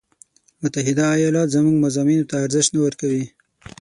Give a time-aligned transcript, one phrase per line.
[0.61, 3.25] متحده ایالات زموږ مضامینو ته ارزش نه ورکوي.